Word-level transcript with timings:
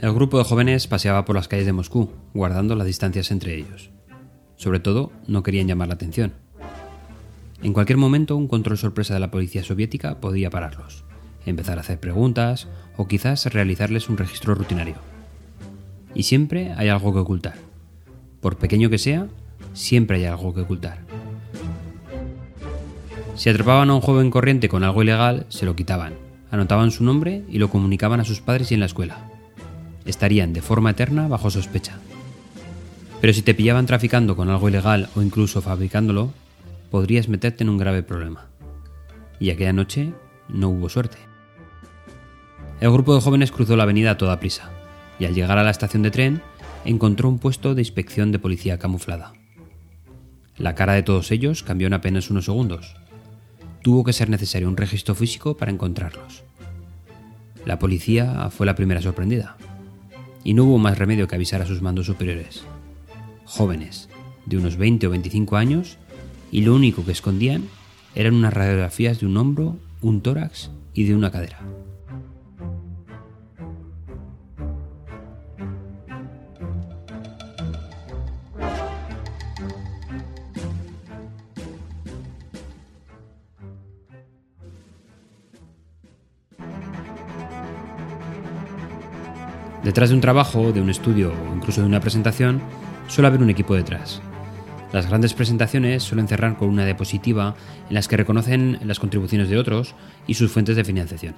El 0.00 0.12
grupo 0.12 0.38
de 0.38 0.44
jóvenes 0.44 0.86
paseaba 0.86 1.24
por 1.24 1.34
las 1.34 1.48
calles 1.48 1.66
de 1.66 1.72
Moscú, 1.72 2.12
guardando 2.32 2.76
las 2.76 2.86
distancias 2.86 3.32
entre 3.32 3.56
ellos. 3.56 3.90
Sobre 4.54 4.78
todo, 4.78 5.10
no 5.26 5.42
querían 5.42 5.66
llamar 5.66 5.88
la 5.88 5.94
atención. 5.94 6.34
En 7.64 7.72
cualquier 7.72 7.96
momento, 7.96 8.36
un 8.36 8.46
control 8.46 8.78
sorpresa 8.78 9.14
de 9.14 9.20
la 9.20 9.32
policía 9.32 9.64
soviética 9.64 10.20
podía 10.20 10.50
pararlos, 10.50 11.02
empezar 11.46 11.78
a 11.78 11.80
hacer 11.80 11.98
preguntas 11.98 12.68
o 12.96 13.08
quizás 13.08 13.46
realizarles 13.46 14.08
un 14.08 14.18
registro 14.18 14.54
rutinario. 14.54 14.94
Y 16.14 16.22
siempre 16.22 16.72
hay 16.76 16.90
algo 16.90 17.12
que 17.12 17.18
ocultar. 17.18 17.56
Por 18.40 18.56
pequeño 18.56 18.90
que 18.90 18.98
sea, 18.98 19.26
siempre 19.72 20.18
hay 20.18 20.26
algo 20.26 20.54
que 20.54 20.60
ocultar. 20.60 20.98
Si 23.34 23.50
atrapaban 23.50 23.90
a 23.90 23.94
un 23.96 24.00
joven 24.00 24.30
corriente 24.30 24.68
con 24.68 24.84
algo 24.84 25.02
ilegal, 25.02 25.46
se 25.48 25.66
lo 25.66 25.74
quitaban, 25.74 26.14
anotaban 26.52 26.92
su 26.92 27.02
nombre 27.02 27.42
y 27.48 27.58
lo 27.58 27.68
comunicaban 27.68 28.20
a 28.20 28.24
sus 28.24 28.40
padres 28.40 28.70
y 28.70 28.74
en 28.74 28.80
la 28.80 28.86
escuela 28.86 29.37
estarían 30.04 30.52
de 30.52 30.62
forma 30.62 30.90
eterna 30.90 31.28
bajo 31.28 31.50
sospecha. 31.50 31.98
Pero 33.20 33.32
si 33.32 33.42
te 33.42 33.54
pillaban 33.54 33.86
traficando 33.86 34.36
con 34.36 34.48
algo 34.48 34.68
ilegal 34.68 35.08
o 35.16 35.22
incluso 35.22 35.60
fabricándolo, 35.60 36.32
podrías 36.90 37.28
meterte 37.28 37.64
en 37.64 37.70
un 37.70 37.78
grave 37.78 38.02
problema. 38.02 38.46
Y 39.40 39.50
aquella 39.50 39.72
noche 39.72 40.12
no 40.48 40.68
hubo 40.68 40.88
suerte. 40.88 41.18
El 42.80 42.92
grupo 42.92 43.14
de 43.14 43.20
jóvenes 43.20 43.50
cruzó 43.50 43.76
la 43.76 43.82
avenida 43.82 44.12
a 44.12 44.18
toda 44.18 44.38
prisa, 44.38 44.70
y 45.18 45.24
al 45.24 45.34
llegar 45.34 45.58
a 45.58 45.64
la 45.64 45.70
estación 45.70 46.02
de 46.02 46.12
tren, 46.12 46.42
encontró 46.84 47.28
un 47.28 47.40
puesto 47.40 47.74
de 47.74 47.82
inspección 47.82 48.30
de 48.30 48.38
policía 48.38 48.78
camuflada. 48.78 49.32
La 50.56 50.74
cara 50.74 50.92
de 50.92 51.02
todos 51.02 51.30
ellos 51.32 51.64
cambió 51.64 51.88
en 51.88 51.94
apenas 51.94 52.30
unos 52.30 52.44
segundos. 52.44 52.96
Tuvo 53.82 54.04
que 54.04 54.12
ser 54.12 54.28
necesario 54.30 54.68
un 54.68 54.76
registro 54.76 55.14
físico 55.14 55.56
para 55.56 55.72
encontrarlos. 55.72 56.44
La 57.64 57.78
policía 57.78 58.48
fue 58.50 58.66
la 58.66 58.74
primera 58.76 59.02
sorprendida 59.02 59.56
y 60.44 60.54
no 60.54 60.64
hubo 60.64 60.78
más 60.78 60.98
remedio 60.98 61.28
que 61.28 61.34
avisar 61.34 61.62
a 61.62 61.66
sus 61.66 61.82
mandos 61.82 62.06
superiores. 62.06 62.64
Jóvenes, 63.44 64.08
de 64.46 64.56
unos 64.56 64.76
20 64.76 65.06
o 65.06 65.10
25 65.10 65.56
años, 65.56 65.98
y 66.50 66.62
lo 66.62 66.74
único 66.74 67.04
que 67.04 67.12
escondían 67.12 67.64
eran 68.14 68.34
unas 68.34 68.52
radiografías 68.52 69.20
de 69.20 69.26
un 69.26 69.36
hombro, 69.36 69.76
un 70.00 70.22
tórax 70.22 70.70
y 70.94 71.04
de 71.04 71.14
una 71.14 71.30
cadera. 71.30 71.60
Detrás 89.88 90.10
de 90.10 90.16
un 90.16 90.20
trabajo, 90.20 90.70
de 90.70 90.82
un 90.82 90.90
estudio 90.90 91.32
o 91.32 91.56
incluso 91.56 91.80
de 91.80 91.86
una 91.86 92.00
presentación, 92.00 92.60
suele 93.06 93.28
haber 93.28 93.40
un 93.40 93.48
equipo 93.48 93.74
detrás. 93.74 94.20
Las 94.92 95.08
grandes 95.08 95.32
presentaciones 95.32 96.02
suelen 96.02 96.28
cerrar 96.28 96.58
con 96.58 96.68
una 96.68 96.84
diapositiva 96.84 97.56
en 97.88 97.94
las 97.94 98.06
que 98.06 98.18
reconocen 98.18 98.80
las 98.84 99.00
contribuciones 99.00 99.48
de 99.48 99.56
otros 99.56 99.94
y 100.26 100.34
sus 100.34 100.52
fuentes 100.52 100.76
de 100.76 100.84
financiación. 100.84 101.36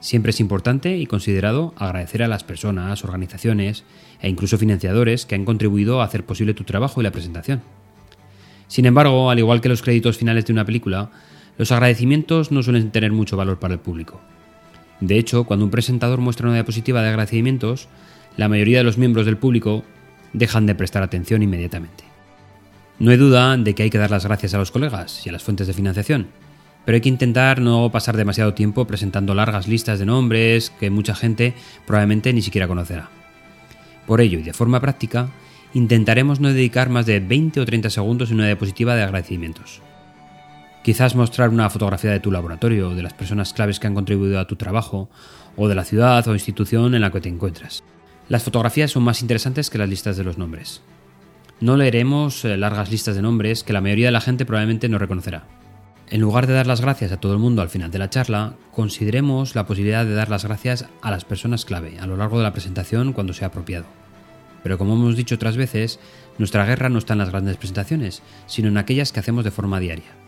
Siempre 0.00 0.30
es 0.30 0.40
importante 0.40 0.96
y 0.96 1.06
considerado 1.06 1.72
agradecer 1.76 2.24
a 2.24 2.28
las 2.28 2.42
personas, 2.42 3.04
organizaciones 3.04 3.84
e 4.20 4.28
incluso 4.28 4.58
financiadores 4.58 5.24
que 5.24 5.36
han 5.36 5.44
contribuido 5.44 6.00
a 6.00 6.06
hacer 6.06 6.26
posible 6.26 6.54
tu 6.54 6.64
trabajo 6.64 7.00
y 7.00 7.04
la 7.04 7.12
presentación. 7.12 7.62
Sin 8.66 8.84
embargo, 8.84 9.30
al 9.30 9.38
igual 9.38 9.60
que 9.60 9.68
los 9.68 9.82
créditos 9.82 10.18
finales 10.18 10.44
de 10.44 10.52
una 10.52 10.64
película, 10.64 11.12
los 11.56 11.70
agradecimientos 11.70 12.50
no 12.50 12.64
suelen 12.64 12.90
tener 12.90 13.12
mucho 13.12 13.36
valor 13.36 13.60
para 13.60 13.74
el 13.74 13.80
público. 13.80 14.20
De 15.00 15.18
hecho, 15.18 15.44
cuando 15.44 15.64
un 15.64 15.70
presentador 15.70 16.20
muestra 16.20 16.46
una 16.46 16.56
diapositiva 16.56 17.02
de 17.02 17.08
agradecimientos, 17.08 17.88
la 18.36 18.48
mayoría 18.48 18.78
de 18.78 18.84
los 18.84 18.98
miembros 18.98 19.26
del 19.26 19.38
público 19.38 19.82
dejan 20.32 20.66
de 20.66 20.74
prestar 20.74 21.02
atención 21.02 21.42
inmediatamente. 21.42 22.04
No 22.98 23.10
hay 23.10 23.16
duda 23.16 23.56
de 23.56 23.74
que 23.74 23.82
hay 23.82 23.90
que 23.90 23.98
dar 23.98 24.10
las 24.10 24.26
gracias 24.26 24.54
a 24.54 24.58
los 24.58 24.70
colegas 24.70 25.24
y 25.24 25.30
a 25.30 25.32
las 25.32 25.42
fuentes 25.42 25.66
de 25.66 25.72
financiación, 25.72 26.28
pero 26.84 26.96
hay 26.96 27.00
que 27.00 27.08
intentar 27.08 27.60
no 27.60 27.90
pasar 27.90 28.16
demasiado 28.16 28.54
tiempo 28.54 28.86
presentando 28.86 29.34
largas 29.34 29.68
listas 29.68 29.98
de 29.98 30.06
nombres 30.06 30.70
que 30.78 30.90
mucha 30.90 31.14
gente 31.14 31.54
probablemente 31.86 32.32
ni 32.32 32.42
siquiera 32.42 32.68
conocerá. 32.68 33.08
Por 34.06 34.20
ello, 34.20 34.38
y 34.38 34.42
de 34.42 34.52
forma 34.52 34.80
práctica, 34.80 35.30
intentaremos 35.72 36.40
no 36.40 36.52
dedicar 36.52 36.90
más 36.90 37.06
de 37.06 37.20
20 37.20 37.60
o 37.60 37.64
30 37.64 37.90
segundos 37.90 38.30
en 38.30 38.36
una 38.36 38.46
diapositiva 38.46 38.94
de 38.94 39.02
agradecimientos. 39.02 39.80
Quizás 40.82 41.14
mostrar 41.14 41.50
una 41.50 41.68
fotografía 41.68 42.10
de 42.10 42.20
tu 42.20 42.30
laboratorio, 42.30 42.94
de 42.94 43.02
las 43.02 43.12
personas 43.12 43.52
claves 43.52 43.78
que 43.78 43.86
han 43.86 43.94
contribuido 43.94 44.40
a 44.40 44.46
tu 44.46 44.56
trabajo, 44.56 45.10
o 45.56 45.68
de 45.68 45.74
la 45.74 45.84
ciudad 45.84 46.26
o 46.26 46.32
institución 46.32 46.94
en 46.94 47.02
la 47.02 47.10
que 47.10 47.20
te 47.20 47.28
encuentras. 47.28 47.84
Las 48.30 48.44
fotografías 48.44 48.90
son 48.90 49.02
más 49.02 49.20
interesantes 49.20 49.68
que 49.68 49.76
las 49.76 49.90
listas 49.90 50.16
de 50.16 50.24
los 50.24 50.38
nombres. 50.38 50.80
No 51.60 51.76
leeremos 51.76 52.46
eh, 52.46 52.56
largas 52.56 52.90
listas 52.90 53.14
de 53.14 53.20
nombres 53.20 53.62
que 53.62 53.74
la 53.74 53.82
mayoría 53.82 54.06
de 54.06 54.12
la 54.12 54.22
gente 54.22 54.46
probablemente 54.46 54.88
no 54.88 54.98
reconocerá. 54.98 55.44
En 56.08 56.22
lugar 56.22 56.46
de 56.46 56.54
dar 56.54 56.66
las 56.66 56.80
gracias 56.80 57.12
a 57.12 57.18
todo 57.18 57.34
el 57.34 57.38
mundo 57.38 57.60
al 57.60 57.68
final 57.68 57.90
de 57.90 57.98
la 57.98 58.08
charla, 58.08 58.54
consideremos 58.72 59.54
la 59.54 59.66
posibilidad 59.66 60.06
de 60.06 60.14
dar 60.14 60.30
las 60.30 60.46
gracias 60.46 60.86
a 61.02 61.10
las 61.10 61.26
personas 61.26 61.66
clave 61.66 61.98
a 62.00 62.06
lo 62.06 62.16
largo 62.16 62.38
de 62.38 62.44
la 62.44 62.52
presentación 62.52 63.12
cuando 63.12 63.34
sea 63.34 63.48
apropiado. 63.48 63.84
Pero 64.62 64.78
como 64.78 64.94
hemos 64.94 65.16
dicho 65.16 65.34
otras 65.34 65.58
veces, 65.58 66.00
nuestra 66.38 66.64
guerra 66.64 66.88
no 66.88 66.98
está 66.98 67.12
en 67.12 67.18
las 67.18 67.30
grandes 67.30 67.58
presentaciones, 67.58 68.22
sino 68.46 68.68
en 68.68 68.78
aquellas 68.78 69.12
que 69.12 69.20
hacemos 69.20 69.44
de 69.44 69.50
forma 69.50 69.78
diaria 69.78 70.19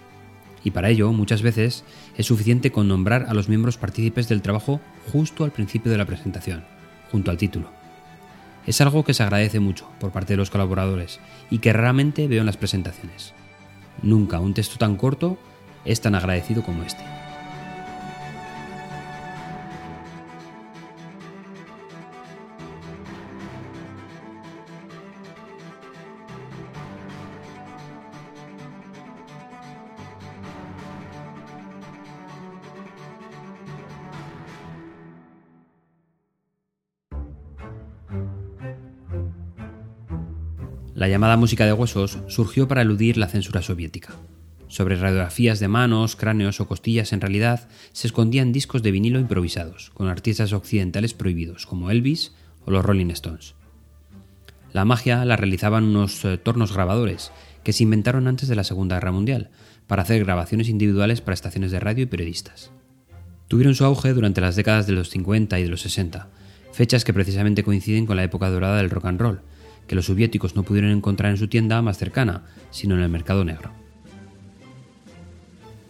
y 0.65 0.71
para 0.71 0.89
ello 0.89 1.12
muchas 1.12 1.43
veces 1.43 1.84
es 2.17 2.27
suficiente 2.27 2.71
con 2.71 2.89
nombrar 2.89 3.27
a 3.28 3.34
los 3.34 3.49
miembros 3.49 3.77
partícipes 3.77 4.28
del 4.28 4.43
trabajo 4.43 4.81
justo 5.12 5.45
al 5.45 5.53
principio 5.53 5.91
de 5.91 5.99
la 5.99 6.06
presentación, 6.06 6.65
junto 7.11 7.31
al 7.31 7.37
título. 7.37 7.71
Es 8.67 8.81
algo 8.81 9.05
que 9.05 9.15
se 9.15 9.23
agradece 9.23 9.61
mucho 9.61 9.89
por 9.99 10.12
parte 10.12 10.34
de 10.34 10.37
los 10.37 10.50
colaboradores 10.50 11.21
y 11.50 11.59
que 11.59 11.73
raramente 11.73 12.28
veo 12.28 12.41
en 12.41 12.47
las 12.47 12.56
presentaciones. 12.56 13.34
Nunca 14.03 14.41
un 14.41 14.55
texto 14.55 14.78
tan 14.78 14.97
corto 14.97 15.39
es 15.84 16.00
tan 16.00 16.15
agradecido 16.15 16.62
como 16.62 16.84
este. 16.84 17.03
La 40.94 41.08
llamada 41.08 41.38
música 41.38 41.64
de 41.64 41.72
huesos 41.72 42.19
surgió 42.28 42.69
para 42.69 42.82
eludir 42.82 43.16
la 43.16 43.28
censura 43.28 43.62
soviética. 43.62 44.14
Sobre 44.69 44.97
radiografías 44.97 45.58
de 45.58 45.69
manos, 45.69 46.16
cráneos 46.16 46.60
o 46.60 46.69
costillas 46.69 47.12
en 47.12 47.20
realidad 47.20 47.69
se 47.92 48.06
escondían 48.06 48.53
discos 48.53 48.82
de 48.82 48.91
vinilo 48.91 49.19
improvisados, 49.19 49.91
con 49.94 50.08
artistas 50.08 50.52
occidentales 50.52 51.14
prohibidos, 51.14 51.66
como 51.66 51.91
Elvis 51.91 52.32
o 52.66 52.70
los 52.70 52.84
Rolling 52.84 53.10
Stones. 53.10 53.54
La 54.72 54.84
magia 54.84 55.25
la 55.25 55.36
realizaban 55.36 55.84
unos 55.84 56.25
eh, 56.25 56.36
tornos 56.36 56.75
grabadores 56.75 57.32
que 57.64 57.72
se 57.72 57.84
inventaron 57.84 58.28
antes 58.28 58.48
de 58.48 58.56
la 58.56 58.64
Segunda 58.64 58.97
Guerra 58.97 59.12
Mundial, 59.12 59.50
para 59.86 60.02
hacer 60.02 60.25
grabaciones 60.25 60.69
individuales 60.69 61.20
para 61.20 61.34
estaciones 61.34 61.70
de 61.70 61.81
radio 61.81 62.04
y 62.04 62.06
periodistas. 62.06 62.70
Tuvieron 63.48 63.75
su 63.75 63.84
auge 63.84 64.12
durante 64.12 64.41
las 64.41 64.56
décadas 64.56 64.86
de 64.86 64.94
los 64.94 65.10
50 65.10 65.58
y 65.58 65.62
de 65.62 65.69
los 65.69 65.82
60, 65.82 66.28
fechas 66.72 67.04
que 67.04 67.12
precisamente 67.12 67.62
coinciden 67.62 68.06
con 68.06 68.16
la 68.16 68.25
época 68.25 68.48
dorada 68.48 68.78
del 68.78 68.91
rock 68.91 69.06
and 69.06 69.20
roll, 69.20 69.42
que 69.92 69.97
los 69.97 70.06
soviéticos 70.06 70.56
no 70.56 70.62
pudieron 70.62 70.91
encontrar 70.91 71.32
en 71.32 71.36
su 71.36 71.48
tienda 71.48 71.82
más 71.82 71.98
cercana, 71.98 72.44
sino 72.70 72.94
en 72.94 73.03
el 73.03 73.10
mercado 73.10 73.44
negro. 73.44 73.72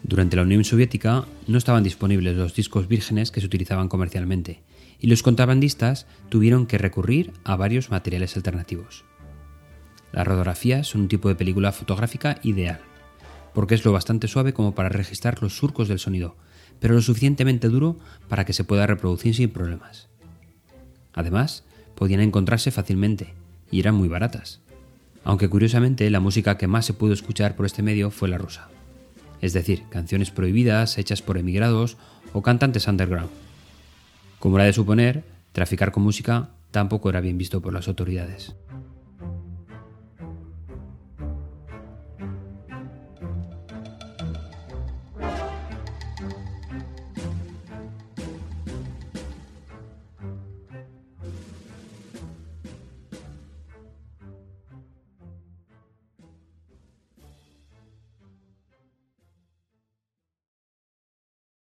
Durante 0.02 0.34
la 0.34 0.42
Unión 0.42 0.64
Soviética 0.64 1.24
no 1.46 1.56
estaban 1.56 1.84
disponibles 1.84 2.36
los 2.36 2.52
discos 2.52 2.88
vírgenes 2.88 3.30
que 3.30 3.40
se 3.40 3.46
utilizaban 3.46 3.86
comercialmente, 3.86 4.64
y 4.98 5.06
los 5.06 5.22
contrabandistas 5.22 6.08
tuvieron 6.30 6.66
que 6.66 6.78
recurrir 6.78 7.32
a 7.44 7.54
varios 7.54 7.92
materiales 7.92 8.36
alternativos. 8.36 9.04
Las 10.10 10.26
radiografías 10.26 10.88
son 10.88 11.02
un 11.02 11.08
tipo 11.08 11.28
de 11.28 11.36
película 11.36 11.70
fotográfica 11.70 12.40
ideal, 12.42 12.80
porque 13.54 13.76
es 13.76 13.84
lo 13.84 13.92
bastante 13.92 14.26
suave 14.26 14.52
como 14.52 14.74
para 14.74 14.88
registrar 14.88 15.40
los 15.44 15.56
surcos 15.56 15.86
del 15.86 16.00
sonido, 16.00 16.34
pero 16.80 16.94
lo 16.94 17.02
suficientemente 17.02 17.68
duro 17.68 17.98
para 18.28 18.44
que 18.44 18.52
se 18.52 18.64
pueda 18.64 18.84
reproducir 18.84 19.36
sin 19.36 19.50
problemas. 19.50 20.08
Además, 21.12 21.62
podían 21.94 22.20
encontrarse 22.20 22.72
fácilmente, 22.72 23.34
y 23.72 23.80
eran 23.80 23.96
muy 23.96 24.06
baratas. 24.06 24.60
Aunque 25.24 25.48
curiosamente 25.48 26.08
la 26.10 26.20
música 26.20 26.58
que 26.58 26.68
más 26.68 26.86
se 26.86 26.94
pudo 26.94 27.12
escuchar 27.12 27.56
por 27.56 27.66
este 27.66 27.82
medio 27.82 28.12
fue 28.12 28.28
la 28.28 28.38
rusa. 28.38 28.68
Es 29.40 29.52
decir, 29.52 29.82
canciones 29.88 30.30
prohibidas 30.30 30.98
hechas 30.98 31.22
por 31.22 31.38
emigrados 31.38 31.96
o 32.32 32.42
cantantes 32.42 32.86
underground. 32.86 33.30
Como 34.38 34.56
era 34.58 34.66
de 34.66 34.72
suponer, 34.72 35.24
traficar 35.52 35.90
con 35.90 36.04
música 36.04 36.50
tampoco 36.70 37.10
era 37.10 37.20
bien 37.20 37.38
visto 37.38 37.60
por 37.60 37.72
las 37.72 37.88
autoridades. 37.88 38.54